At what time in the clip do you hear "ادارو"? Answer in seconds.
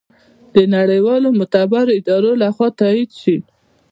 1.99-2.31